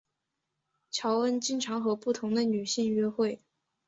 [0.89, 3.39] 乔恩经常和不同的女性约会。